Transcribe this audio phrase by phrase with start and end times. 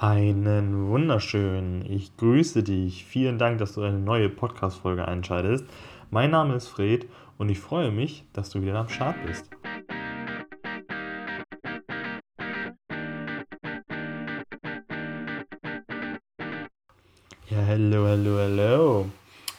[0.00, 1.84] Einen wunderschönen.
[1.90, 3.04] Ich grüße dich.
[3.04, 5.64] Vielen Dank, dass du eine neue Podcast-Folge einschaltest.
[6.12, 9.50] Mein Name ist Fred und ich freue mich, dass du wieder am Start bist.
[17.50, 19.06] Ja, hallo, hallo, hallo.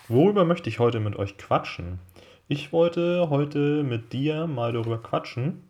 [0.08, 2.00] Worüber möchte ich heute mit euch quatschen?
[2.48, 5.69] Ich wollte heute mit dir mal darüber quatschen,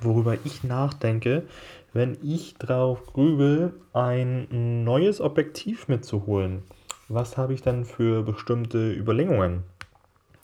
[0.00, 1.44] worüber ich nachdenke,
[1.92, 6.62] wenn ich drauf grübel, ein neues Objektiv mitzuholen.
[7.08, 9.62] Was habe ich dann für bestimmte Überlegungen?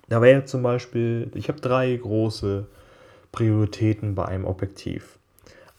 [0.09, 2.67] Da wäre zum Beispiel, ich habe drei große
[3.33, 5.19] Prioritäten bei einem Objektiv.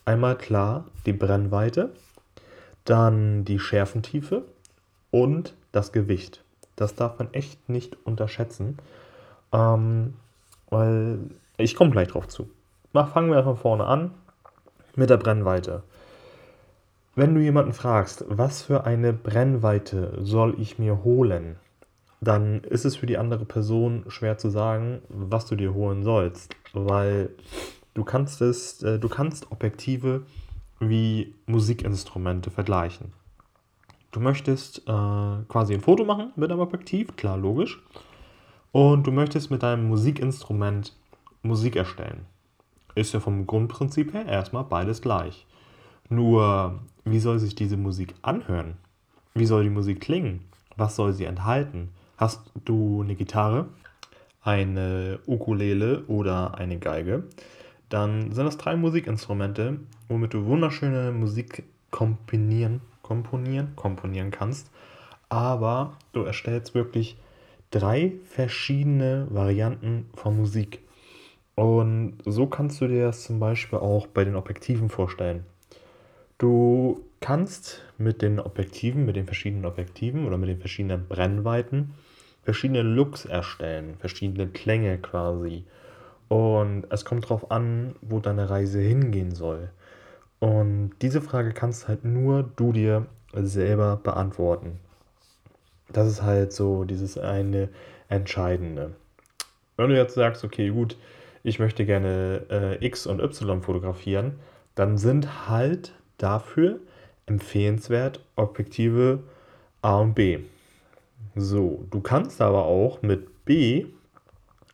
[0.06, 1.92] Einmal klar die Brennweite,
[2.86, 4.44] dann die Schärfentiefe
[5.12, 6.44] und das Gewicht.
[6.76, 8.78] Das darf man echt nicht unterschätzen,
[9.54, 10.16] ähm,
[10.70, 11.20] weil
[11.58, 12.50] ich komme gleich drauf zu.
[12.96, 14.12] Mal fangen wir von vorne an
[14.96, 15.82] mit der Brennweite.
[17.16, 21.56] Wenn du jemanden fragst, was für eine Brennweite soll ich mir holen,
[22.22, 26.56] dann ist es für die andere Person schwer zu sagen, was du dir holen sollst,
[26.74, 27.32] weil
[27.96, 30.22] du kannst es, äh, du kannst Objektive
[30.80, 33.12] wie Musikinstrumente vergleichen.
[34.12, 37.82] Du möchtest äh, quasi ein Foto machen mit einem Objektiv, klar, logisch.
[38.72, 40.96] Und du möchtest mit deinem Musikinstrument
[41.42, 42.28] Musik erstellen
[42.96, 45.46] ist ja vom Grundprinzip her erstmal beides gleich.
[46.10, 48.76] Nur, wie soll sich diese Musik anhören?
[49.34, 50.42] Wie soll die Musik klingen?
[50.78, 51.90] Was soll sie enthalten?
[52.18, 53.68] Hast du eine Gitarre,
[54.44, 57.24] eine Ukulele oder eine Geige?
[57.90, 64.72] Dann sind das drei Musikinstrumente, womit du wunderschöne Musik komponieren, komponieren, komponieren kannst.
[65.30, 67.18] Aber du erstellst wirklich
[67.72, 70.80] drei verschiedene Varianten von Musik.
[71.56, 75.46] Und so kannst du dir das zum Beispiel auch bei den Objektiven vorstellen.
[76.38, 81.94] Du kannst mit den Objektiven, mit den verschiedenen Objektiven oder mit den verschiedenen Brennweiten
[82.44, 85.64] verschiedene Looks erstellen, verschiedene Klänge quasi.
[86.28, 89.70] Und es kommt darauf an, wo deine Reise hingehen soll.
[90.40, 94.80] Und diese Frage kannst halt nur du dir selber beantworten.
[95.92, 97.70] Das ist halt so dieses eine
[98.10, 98.96] Entscheidende.
[99.78, 100.98] Wenn du jetzt sagst, okay, gut,
[101.44, 104.40] ich möchte gerne äh, X und Y fotografieren,
[104.76, 106.80] dann sind halt dafür
[107.26, 109.20] empfehlenswert Objektive
[109.82, 110.40] A und B.
[111.36, 113.88] So, du kannst aber auch mit B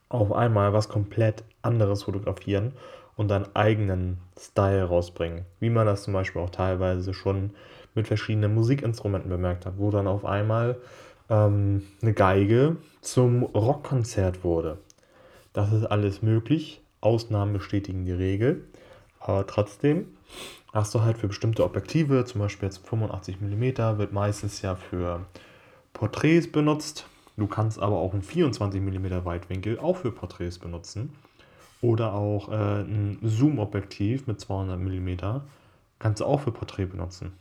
[0.09, 2.74] auf einmal was komplett anderes fotografieren
[3.16, 5.46] und deinen eigenen Style rausbringen.
[5.59, 7.51] Wie man das zum Beispiel auch teilweise schon
[7.96, 10.78] mit verschiedenen Musikinstrumenten bemerkt hat, wo dann auf einmal
[11.30, 14.78] ähm, eine Geige zum Rockkonzert wurde.
[15.59, 16.81] Das ist alles möglich.
[17.01, 18.63] Ausnahmen bestätigen die Regel.
[19.19, 20.05] Aber trotzdem
[20.71, 25.25] hast du halt für bestimmte Objektive, zum Beispiel jetzt 85 mm, wird meistens ja für
[25.91, 27.07] Porträts benutzt.
[27.35, 31.13] Du kannst aber auch ein 24 mm Weitwinkel auch für Porträts benutzen.
[31.81, 35.41] Oder auch äh, ein Zoom-Objektiv mit 200 mm
[35.99, 37.33] kannst du auch für Porträt benutzen.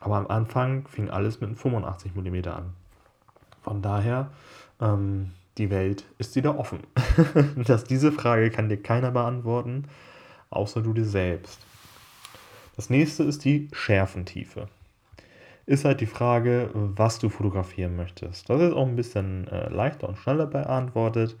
[0.00, 2.72] Aber am Anfang fing alles mit einem 85 mm an.
[3.60, 4.30] Von daher
[4.80, 6.80] ähm, die Welt ist wieder offen.
[7.66, 9.84] Dass diese Frage kann dir keiner beantworten,
[10.50, 11.60] außer du dir selbst.
[12.76, 14.68] Das nächste ist die Schärfentiefe.
[15.66, 18.50] Ist halt die Frage, was du fotografieren möchtest.
[18.50, 21.36] Das ist auch ein bisschen äh, leichter und schneller beantwortet.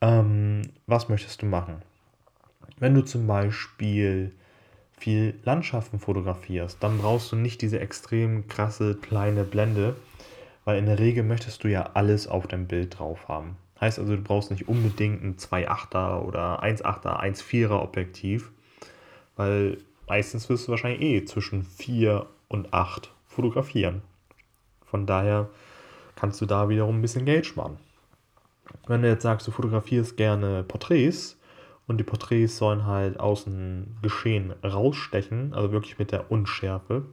[0.00, 1.82] Ähm, was möchtest du machen?
[2.78, 4.32] Wenn du zum Beispiel
[4.92, 9.96] viel Landschaften fotografierst, dann brauchst du nicht diese extrem krasse kleine Blende,
[10.64, 13.56] weil in der Regel möchtest du ja alles auf deinem Bild drauf haben.
[13.80, 18.50] Heißt also, du brauchst nicht unbedingt ein 2,8er oder 1,8er, 1,4er Objektiv,
[19.36, 24.02] weil meistens wirst du wahrscheinlich eh zwischen 4 und 8 fotografieren.
[24.84, 25.48] Von daher
[26.16, 27.78] kannst du da wiederum ein bisschen Geld sparen.
[28.86, 31.38] Wenn du jetzt sagst, du fotografierst gerne Porträts
[31.86, 37.04] und die Porträts sollen halt aus dem Geschehen rausstechen, also wirklich mit der Unschärfe,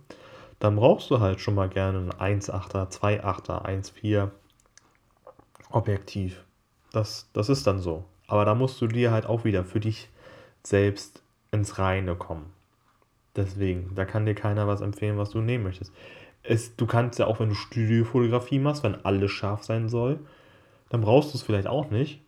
[0.60, 4.32] dann brauchst du halt schon mal gerne ein 1,8er, 2,8er, 1,4
[5.70, 6.44] Objektiv.
[6.92, 8.06] Das, das ist dann so.
[8.28, 10.10] Aber da musst du dir halt auch wieder für dich
[10.64, 11.22] selbst
[11.52, 12.52] ins Reine kommen.
[13.36, 15.94] Deswegen, da kann dir keiner was empfehlen, was du nehmen möchtest.
[16.44, 20.20] Es, du kannst ja auch, wenn du Studiofotografie machst, wenn alles scharf sein soll,
[20.90, 22.22] dann brauchst du es vielleicht auch nicht.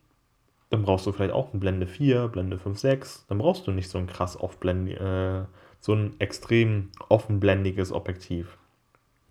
[0.70, 3.26] Dann brauchst du vielleicht auch ein Blende 4, Blende 5, 6.
[3.28, 8.58] Dann brauchst du nicht so ein krass Off-Blende, äh, so ein extrem offenblendiges Objektiv.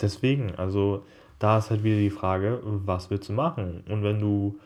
[0.01, 1.05] Deswegen, also
[1.39, 3.85] da ist halt wieder die Frage, was willst du machen?
[3.89, 4.59] Und wenn du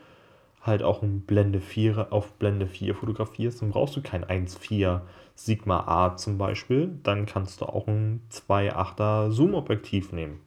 [0.61, 5.01] halt auch ein Blende 4 auf Blende 4 fotografierst, dann brauchst du kein 1,4,
[5.35, 10.39] Sigma A zum Beispiel, dann kannst du auch ein 2.8er Zoom-Objektiv nehmen.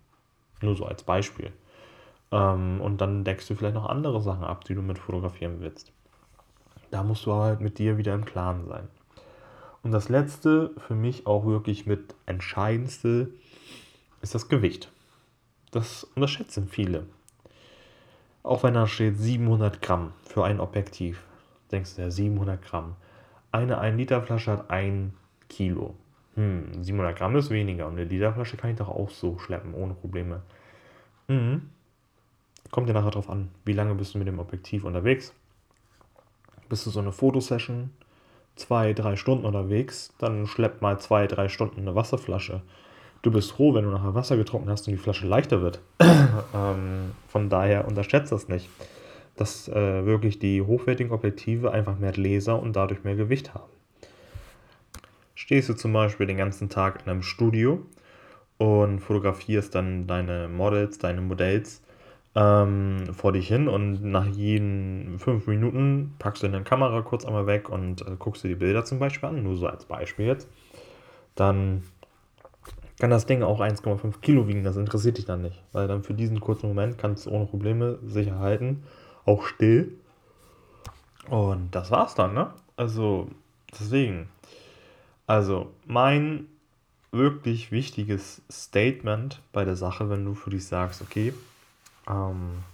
[0.63, 1.53] Nur so als Beispiel.
[2.33, 5.93] Ähm, und dann deckst du vielleicht noch andere Sachen ab, die du mit fotografieren willst.
[6.91, 8.89] Da musst du halt mit dir wieder im Klaren sein.
[9.87, 13.29] Und das letzte, für mich auch wirklich mit entscheidendste,
[14.21, 14.91] ist das Gewicht.
[15.71, 17.07] Das unterschätzen viele.
[18.43, 21.23] Auch wenn da steht 700 Gramm für ein Objektiv,
[21.71, 22.97] denkst du ja 700 Gramm.
[23.53, 25.13] Eine 1 Liter Flasche hat 1
[25.49, 25.95] Kilo.
[26.35, 29.95] Hm, 700 Gramm ist weniger und eine Literflasche kann ich doch auch so schleppen, ohne
[29.95, 30.43] Probleme.
[31.29, 31.71] Mhm.
[32.73, 35.33] Kommt ja nachher drauf an, wie lange bist du mit dem Objektiv unterwegs.
[36.69, 37.91] Bist du so eine Fotosession,
[38.57, 42.63] zwei, drei Stunden unterwegs, dann schleppt mal zwei, drei Stunden eine Wasserflasche.
[43.23, 45.81] Du bist froh, wenn du nachher Wasser getrunken hast und die Flasche leichter wird.
[46.01, 48.69] ähm, von daher unterschätzt das nicht,
[49.37, 53.71] dass äh, wirklich die hochwertigen Objektive einfach mehr Laser und dadurch mehr Gewicht haben.
[55.35, 57.85] Stehst du zum Beispiel den ganzen Tag in einem Studio
[58.59, 61.83] und fotografierst dann deine Models, deine Modells
[62.37, 67.47] ähm, vor dich hin und nach jeden fünf Minuten packst du deine Kamera kurz einmal
[67.47, 70.47] weg und äh, guckst dir die Bilder zum Beispiel an, nur so als Beispiel jetzt,
[71.35, 71.83] dann
[73.01, 76.13] kann das Ding auch 1,5 Kilo wiegen, das interessiert dich dann nicht, weil dann für
[76.13, 78.83] diesen kurzen Moment kannst du ohne Probleme sicher halten,
[79.25, 79.95] auch still.
[81.31, 82.51] Und das war's dann, ne?
[82.77, 83.29] Also,
[83.73, 84.29] deswegen.
[85.27, 86.47] Also, mein
[87.13, 91.33] wirklich wichtiges Statement bei der Sache, wenn du für dich sagst, okay,
[92.09, 92.65] ähm,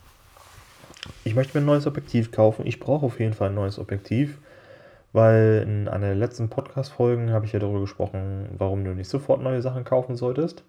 [1.25, 2.67] ich möchte mir ein neues Objektiv kaufen.
[2.67, 4.39] Ich brauche auf jeden Fall ein neues Objektiv,
[5.13, 9.43] weil in einer der letzten Podcast-Folgen habe ich ja darüber gesprochen, warum du nicht sofort
[9.43, 10.63] neue Sachen kaufen solltest.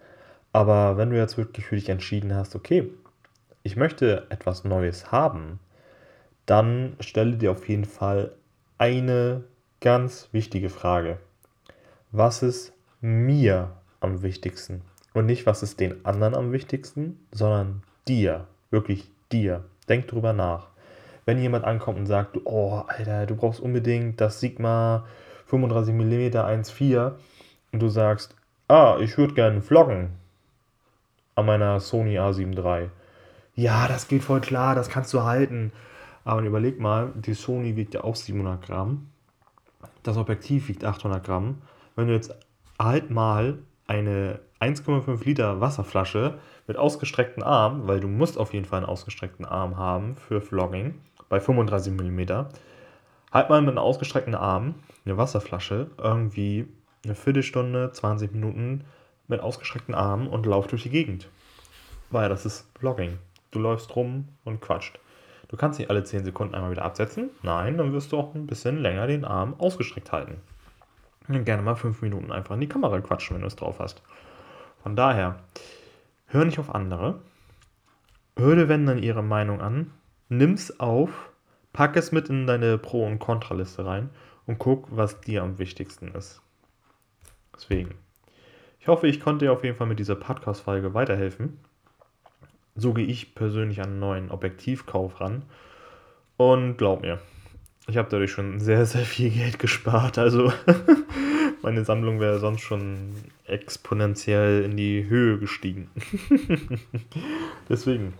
[0.51, 2.89] Aber wenn du jetzt wirklich für dich entschieden hast, okay,
[3.63, 5.59] ich möchte etwas Neues haben,
[6.45, 8.31] dann stelle dir auf jeden Fall
[8.77, 9.43] eine
[9.81, 11.17] ganz wichtige Frage.
[12.11, 13.71] Was ist mir
[14.01, 14.81] am wichtigsten?
[15.13, 18.47] Und nicht, was ist den anderen am wichtigsten, sondern dir.
[18.73, 19.65] Wirklich dir.
[19.87, 20.69] Denk drüber nach.
[21.25, 25.05] Wenn jemand ankommt und sagt, oh, Alter, du brauchst unbedingt das Sigma
[25.45, 27.11] 35 mm 1.4
[27.71, 28.35] und du sagst,
[28.67, 30.09] ah, ich würde gerne vloggen
[31.35, 32.89] an meiner Sony A7 III.
[33.53, 35.71] Ja, das geht voll klar, das kannst du halten.
[36.25, 39.11] Aber überleg mal, die Sony wiegt ja auch 700 Gramm.
[40.01, 41.61] Das Objektiv wiegt 800 Gramm.
[41.95, 42.35] Wenn du jetzt
[42.79, 48.77] halt mal eine 1,5 Liter Wasserflasche mit ausgestreckten Arm, weil du musst auf jeden Fall
[48.77, 50.95] einen ausgestreckten Arm haben für Vlogging
[51.27, 52.21] bei 35 mm.
[53.33, 56.67] Halt mal mit einem ausgestreckten Arm eine Wasserflasche irgendwie
[57.03, 58.85] eine Viertelstunde, 20 Minuten
[59.27, 61.27] mit ausgestreckten Armen und lauf durch die Gegend.
[62.09, 63.17] Weil das ist Vlogging.
[63.51, 64.97] Du läufst rum und quatscht.
[65.49, 67.31] Du kannst nicht alle 10 Sekunden einmal wieder absetzen.
[67.41, 70.37] Nein, dann wirst du auch ein bisschen länger den Arm ausgestreckt halten.
[71.27, 74.01] Und gerne mal 5 Minuten einfach in die Kamera quatschen, wenn du es drauf hast.
[74.83, 75.37] Von daher,
[76.25, 77.21] hör nicht auf andere.
[78.35, 79.91] Hör dir, wenn dann ihre Meinung an.
[80.27, 81.31] Nimm's auf,
[81.71, 84.09] pack es mit in deine Pro- und Kontraliste rein
[84.45, 86.41] und guck, was dir am wichtigsten ist.
[87.55, 87.95] Deswegen.
[88.81, 91.59] Ich hoffe, ich konnte dir auf jeden Fall mit dieser Podcast-Folge weiterhelfen.
[92.75, 95.43] So gehe ich persönlich an einen neuen Objektivkauf ran.
[96.35, 97.19] Und glaub mir,
[97.87, 100.17] ich habe dadurch schon sehr, sehr viel Geld gespart.
[100.17, 100.51] Also
[101.63, 103.13] meine Sammlung wäre sonst schon
[103.45, 105.89] exponentiell in die Höhe gestiegen.
[107.69, 108.13] Deswegen,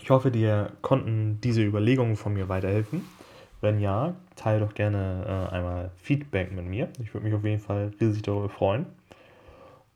[0.00, 3.04] ich hoffe, dir konnten diese Überlegungen von mir weiterhelfen.
[3.60, 6.88] Wenn ja, teile doch gerne äh, einmal Feedback mit mir.
[7.00, 8.86] Ich würde mich auf jeden Fall riesig darüber freuen.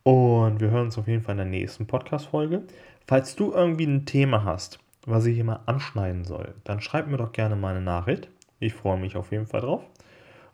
[0.04, 2.62] Und wir hören uns auf jeden Fall in der nächsten Podcast-Folge.
[3.08, 7.16] Falls du irgendwie ein Thema hast, was ich hier mal anschneiden soll, dann schreib mir
[7.16, 8.28] doch gerne mal eine Nachricht.
[8.60, 9.82] Ich freue mich auf jeden Fall drauf.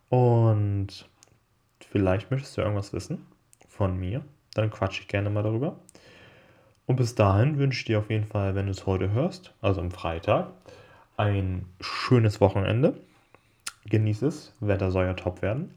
[0.08, 1.06] Und
[1.84, 3.26] vielleicht möchtest du irgendwas wissen
[3.68, 4.22] von mir.
[4.54, 5.76] Dann quatsche ich gerne mal darüber.
[6.86, 9.80] Und bis dahin wünsche ich dir auf jeden Fall, wenn du es heute hörst, also
[9.80, 10.48] am Freitag,
[11.16, 12.94] ein schönes Wochenende.
[13.86, 14.54] Genieß es.
[14.60, 15.74] Wetter soll ja top werden.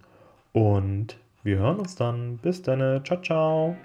[0.53, 2.37] Und wir hören uns dann.
[2.37, 3.03] Bis dann.
[3.03, 3.75] Ciao, ciao.